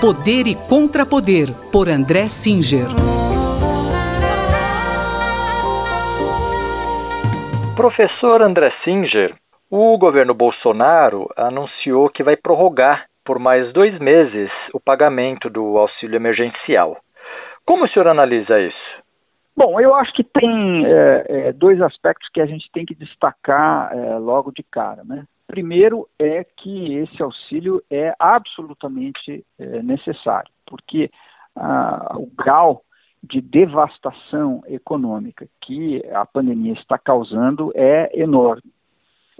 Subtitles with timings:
[0.00, 2.88] Poder e Contrapoder, por André Singer.
[7.76, 9.34] Professor André Singer,
[9.70, 16.16] o governo Bolsonaro anunciou que vai prorrogar por mais dois meses o pagamento do auxílio
[16.16, 16.96] emergencial.
[17.66, 19.02] Como o senhor analisa isso?
[19.54, 23.92] Bom, eu acho que tem é, é, dois aspectos que a gente tem que destacar
[23.92, 25.02] é, logo de cara.
[25.04, 25.24] Né?
[25.50, 31.10] Primeiro é que esse auxílio é absolutamente é, necessário, porque
[31.56, 32.84] ah, o grau
[33.20, 38.70] de devastação econômica que a pandemia está causando é enorme.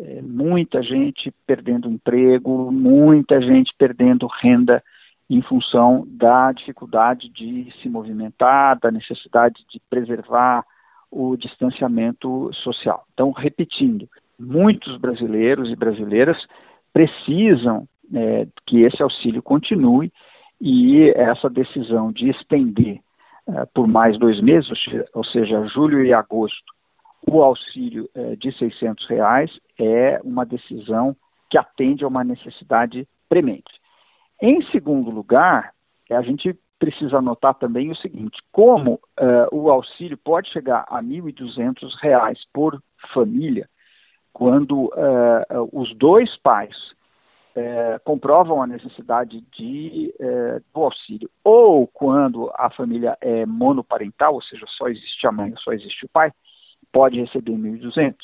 [0.00, 4.82] É, muita gente perdendo emprego, muita gente perdendo renda
[5.28, 10.66] em função da dificuldade de se movimentar, da necessidade de preservar
[11.08, 13.06] o distanciamento social.
[13.14, 14.08] Então, repetindo,
[14.40, 16.38] muitos brasileiros e brasileiras
[16.92, 20.10] precisam é, que esse auxílio continue
[20.60, 22.98] e essa decisão de estender
[23.48, 24.70] é, por mais dois meses,
[25.14, 26.72] ou seja, julho e agosto,
[27.30, 31.14] o auxílio é, de 600 reais é uma decisão
[31.50, 33.70] que atende a uma necessidade premente.
[34.40, 35.72] Em segundo lugar,
[36.10, 41.06] a gente precisa notar também o seguinte: como uh, o auxílio pode chegar a R$
[41.06, 43.68] 1.200 por família,
[44.32, 46.74] quando uh, os dois pais
[47.56, 50.14] uh, comprovam a necessidade de,
[50.72, 55.72] do auxílio, ou quando a família é monoparental, ou seja, só existe a mãe, só
[55.72, 56.32] existe o pai,
[56.92, 58.16] pode receber 1.200.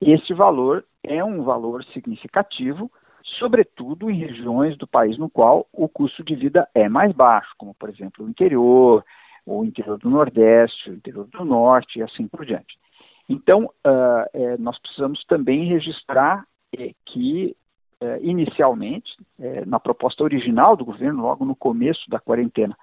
[0.00, 2.90] Este valor é um valor significativo,
[3.38, 7.74] sobretudo em regiões do país no qual o custo de vida é mais baixo, como
[7.74, 9.04] por exemplo o interior,
[9.46, 12.78] o interior do Nordeste, o interior do Norte e assim por diante.
[13.28, 16.44] Então, uh, é, nós precisamos também registrar
[16.76, 17.56] é, que,
[18.00, 19.10] é, inicialmente,
[19.66, 22.76] na proposta original do governo, logo no começo da quarentena,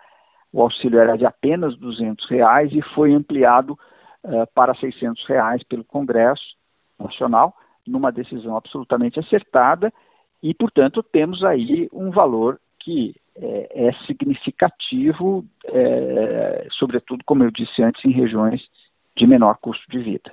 [0.51, 3.77] o auxílio era de apenas 200 reais e foi ampliado
[4.23, 6.55] uh, para 600 reais pelo Congresso
[6.97, 7.55] Nacional,
[7.85, 9.91] numa decisão absolutamente acertada
[10.41, 17.81] e, portanto, temos aí um valor que é, é significativo, é, sobretudo, como eu disse
[17.81, 18.61] antes, em regiões
[19.19, 20.31] de menor custo de vida.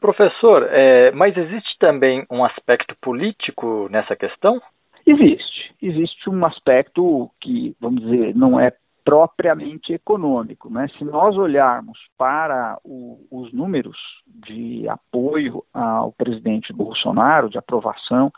[0.00, 4.60] Professor, é, mas existe também um aspecto político nessa questão?
[5.06, 5.74] Existe.
[5.80, 8.72] Existe um aspecto que, vamos dizer, não é
[9.04, 10.70] propriamente econômico.
[10.70, 10.88] Né?
[10.96, 13.96] Se nós olharmos para o, os números
[14.26, 18.32] de apoio ao presidente Bolsonaro, de aprovação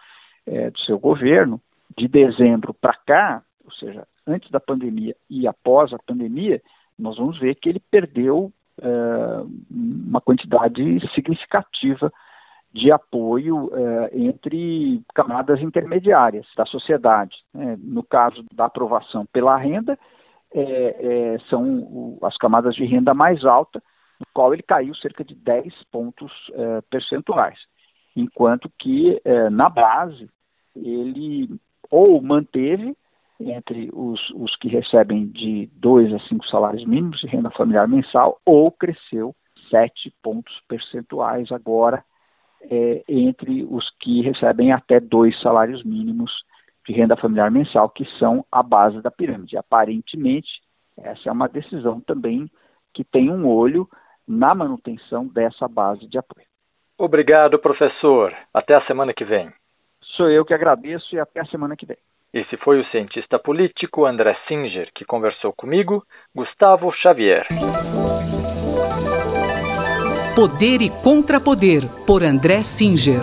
[0.44, 1.60] é, do seu governo,
[1.96, 6.60] de dezembro para cá, ou seja, antes da pandemia e após a pandemia,
[6.98, 8.52] nós vamos ver que ele perdeu
[9.70, 12.12] uma quantidade significativa
[12.76, 17.34] de apoio é, entre camadas intermediárias da sociedade.
[17.54, 17.76] Né?
[17.80, 19.98] No caso da aprovação pela renda,
[20.52, 23.82] é, é, são as camadas de renda mais alta,
[24.20, 27.58] no qual ele caiu cerca de 10 pontos é, percentuais,
[28.14, 30.28] enquanto que é, na base
[30.74, 31.48] ele
[31.90, 32.96] ou manteve
[33.38, 38.40] entre os, os que recebem de 2 a 5 salários mínimos de renda familiar mensal,
[38.44, 39.34] ou cresceu
[39.70, 42.02] 7 pontos percentuais agora
[42.70, 46.32] é, entre os que recebem até dois salários mínimos
[46.86, 49.56] de renda familiar mensal, que são a base da pirâmide.
[49.56, 50.48] Aparentemente,
[50.96, 52.50] essa é uma decisão também
[52.94, 53.88] que tem um olho
[54.26, 56.46] na manutenção dessa base de apoio.
[56.98, 58.34] Obrigado, professor.
[58.54, 59.52] Até a semana que vem.
[60.00, 61.98] Sou eu que agradeço e até a semana que vem.
[62.32, 66.04] Esse foi o cientista político André Singer, que conversou comigo,
[66.34, 67.46] Gustavo Xavier.
[70.34, 73.22] Poder e Contrapoder, por André Singer.